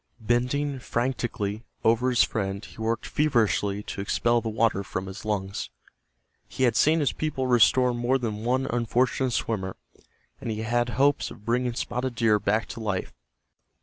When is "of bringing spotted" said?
11.29-12.15